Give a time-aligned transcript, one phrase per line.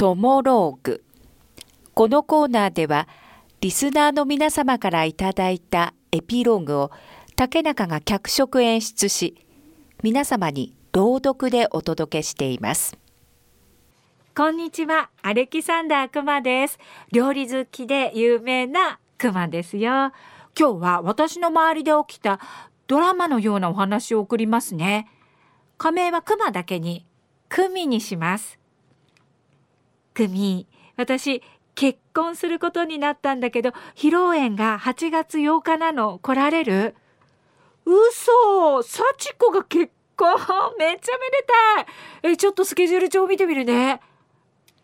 [0.00, 1.04] トモローグ。
[1.92, 3.06] このコーナーでは
[3.60, 6.90] リスナーの皆様からいただいたエピローグを
[7.36, 9.44] 竹中が脚色演出し
[10.02, 12.96] 皆様に朗読でお届けしています。
[14.34, 16.78] こんにちはアレキサンダークマです。
[17.12, 20.12] 料理好きで有名なクマですよ。
[20.58, 22.40] 今日は私の周りで起きた
[22.86, 25.08] ドラマのようなお話を送りますね。
[25.76, 27.04] 仮名はクマだけに
[27.50, 28.59] クミにします。
[30.96, 31.42] 私
[31.74, 36.18] 結婚することになったんだけど披露宴が8月8日なの。
[36.18, 36.94] 来られる？
[37.86, 38.82] 嘘！
[38.82, 40.28] 幸子が結婚？
[40.78, 41.46] めっちゃめで
[42.22, 42.32] たい！
[42.32, 44.00] えちょっとスケジュール帳見てみるね。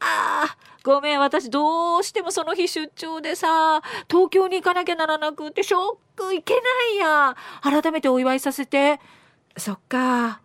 [0.00, 1.20] あーごめん。
[1.20, 6.60] 私どうしてもその日出張でさ東京に行かなきゃならなくってショックいけな
[6.94, 7.36] いや。
[7.62, 9.00] 改めてお祝いさせて。
[9.56, 10.40] そっか。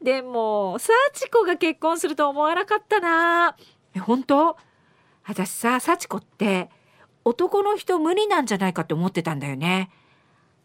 [0.00, 3.56] でも幸子が結婚すると思わなかったな。
[3.94, 4.56] え本当？
[5.24, 6.68] 私さ幸子って
[7.24, 9.90] 男の人無理なんじゃないかって思ってたんだよね。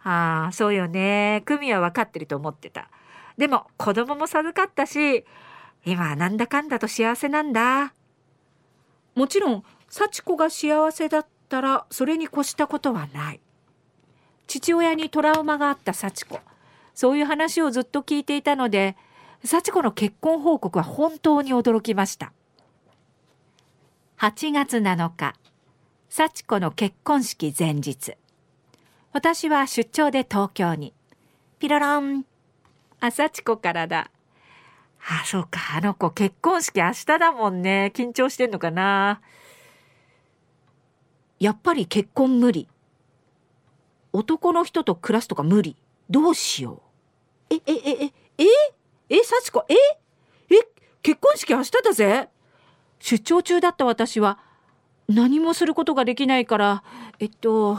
[0.04, 1.44] ああそうよね。
[1.46, 2.90] 久美は分かってると思ってた。
[3.38, 5.26] でも子供も授かったし
[5.86, 7.94] 今はなんだかんだと幸せなんだ。
[9.16, 13.40] もちろん幸子が幸せだったらそれに越したことはない。
[14.48, 16.40] 父親にトラウマがあった幸子。
[16.96, 18.96] そういう話をずっと聞いていたので
[19.44, 22.34] 幸子の結婚報告は本当に驚きました。
[24.20, 25.36] 8月7日。
[26.10, 28.16] 幸子の結婚式前日。
[29.14, 30.96] 私は出張で東京に。
[31.60, 32.26] ピロロン。
[33.00, 34.10] あ幸子からだ。
[35.08, 35.60] あそうか。
[35.78, 37.92] あの子結婚式明日だもんね。
[37.94, 39.22] 緊張してんのかな。
[41.40, 42.68] やっぱり結婚無理。
[44.14, 45.76] 男の人と暮らすとか無理。
[46.10, 46.82] どうしよ
[47.52, 47.54] う。
[47.54, 48.46] えええええ？
[49.10, 49.64] え幸子？
[49.70, 49.76] え？
[50.56, 50.68] え？
[51.04, 52.30] 結婚式明日だぜ。
[53.08, 54.38] 出張中だった私は
[55.08, 56.84] 何もすることができないから
[57.20, 57.78] えっと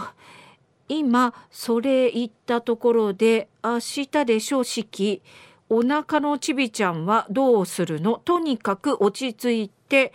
[0.89, 5.21] 今それ言ったところで明日でしょ式
[5.69, 8.23] お腹のちびちゃんはどうするの？
[8.25, 10.15] とにかく落ち着いて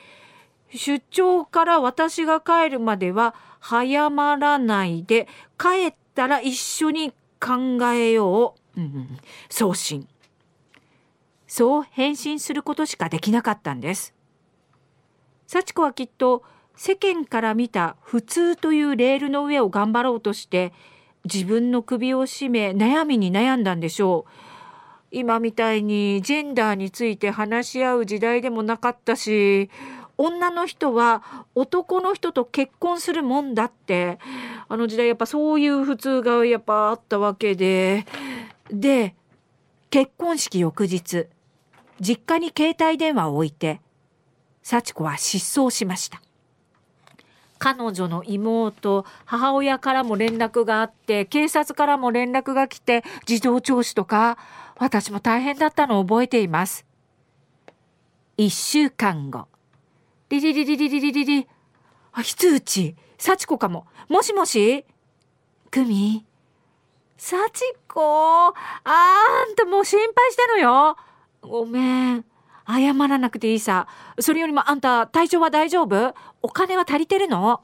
[0.73, 5.27] 出張から私が帰るまでは早まらないで
[5.59, 9.19] 帰ったら一緒に考えよう、うん、
[9.51, 10.07] 送信。
[11.45, 14.12] そう返信することしかできなかったんです。
[15.53, 16.41] 幸子はきっと
[16.75, 20.73] 世間から見た普通というレールの上を頑張ろうとして
[21.31, 24.31] 自分の首を絞め悩みに悩んだんでしょう。
[25.11, 29.69] 今みたいにジェンダーについて話し合う時代でもなかったし
[30.17, 34.17] 女の人は男の人と結婚するもんだって
[34.67, 38.07] あの時代やっぱそういう普通がやっぱあったわけで。
[38.71, 39.13] で
[39.91, 41.27] 結婚式翌日
[42.01, 43.82] 実家に携帯電話を置いて
[44.63, 46.21] 幸子は失踪しました。
[47.59, 54.37] 彼女の妹母親からも連絡があって警察からも連絡が来て事情聴取とか
[54.77, 56.85] 私も大変だったのを覚えています。
[58.35, 59.47] 一週間後。
[60.29, 61.47] リリリリリリリリリ
[62.13, 64.83] あ非通知幸子かももしもし
[65.69, 66.25] 久美
[67.17, 67.37] 幸
[67.87, 68.51] 子あ
[69.51, 70.97] んたもう心配したのよ
[71.41, 72.25] ごめん
[72.67, 73.87] 謝らなくていいさ。
[74.19, 76.13] それよりもあんた体調は大丈夫？
[76.41, 77.61] お金は足りてるの？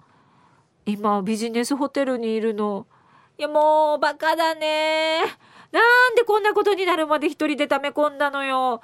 [0.85, 2.87] 今ビジネスホテルにいるの。
[3.37, 5.21] いやもうバカだね。
[5.71, 8.81] なんでこんなことになるまで一人で溜め込んだのよ、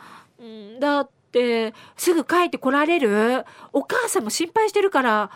[0.79, 3.43] だってすぐ帰ってこられる？
[3.73, 5.31] お母さんも心配してるから、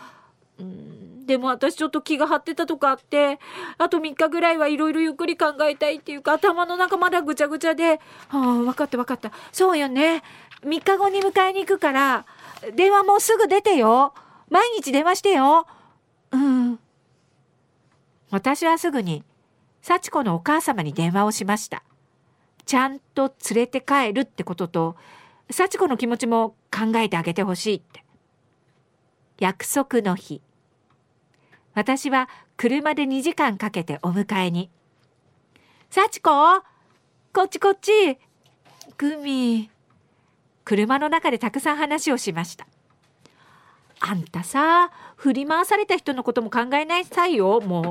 [1.26, 3.40] でも私ちょっと気が張ってたとかあって
[3.78, 9.32] あと3日ぐらいはいろいろゆっくり考えたいっていうか頭の中まだぐちゃぐちゃで「はあ分かった分かった。
[9.50, 10.22] そうよね。
[10.62, 12.26] 3日後に迎えに行くから
[12.74, 14.14] 電話もうすぐ出てよ。
[14.50, 15.66] 毎日電話してよ。
[16.32, 16.78] うん。
[18.30, 19.24] 私はすぐに
[19.82, 21.82] 幸子のお母様に電話をしました。
[22.66, 24.96] ちゃんと連れて帰るってことと
[25.50, 28.04] 幸子の気持ちも考えてあげてほしいって。
[29.38, 30.42] 約束の日。
[31.74, 34.70] 私は車で2時間かけてお迎えに。
[35.88, 36.30] 幸子
[37.32, 38.18] こっちこっち。
[38.98, 39.70] グミ。
[40.70, 42.64] 車の中でたくさん話をしました。
[43.98, 47.60] あんたさ振り回された人のことも考えないさいよ。
[47.60, 47.84] もう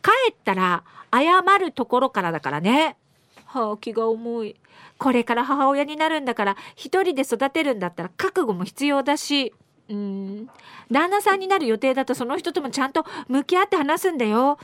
[0.00, 0.82] 帰ったら
[1.12, 2.96] 謝るところからだからね。
[3.44, 4.56] はあ気が重い。
[4.96, 9.52] これから母親になるんだから一人で育てるんだったら覚悟も必要だし。
[9.90, 10.48] うん。
[10.90, 14.58] 旦那さんになる予定だとその人ともちゃんと向き合って話すんだよ。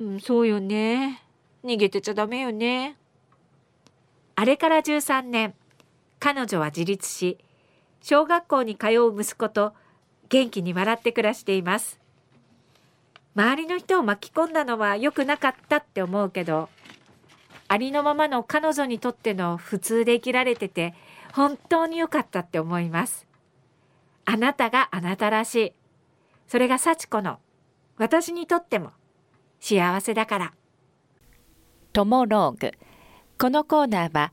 [0.00, 1.22] うんそうよね。
[1.62, 2.96] 逃げてちゃダメよね。
[4.34, 5.54] あれから13年
[6.22, 7.36] 彼女は自立し
[8.00, 9.72] 小学校に通う息子と
[10.28, 11.98] 元気に笑って暮らしています。
[13.34, 16.68] 周りの人を巻き込んだのは良くなかったって思うけど
[17.66, 20.94] ありのままの彼女にとっての普通で生きられてて
[21.32, 23.26] 本当に良かったって思います。
[24.24, 25.72] あなたがあなたらしい。
[26.46, 27.40] それが幸子の
[27.96, 28.92] 私にとっても
[29.58, 30.52] 幸せだから。
[31.92, 32.72] トモローグ。
[33.40, 34.32] このコーナーは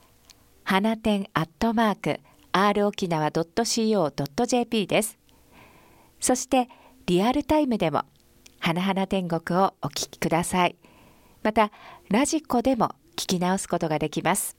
[0.71, 2.21] 花店アットマーク
[2.53, 5.19] r 沖縄 .co.jp です。
[6.21, 6.69] そして
[7.07, 8.05] リアルタイムでも
[8.57, 10.77] 花々天国をお聞きください。
[11.43, 11.71] また
[12.09, 14.55] ラジコでも聞き直すことができます。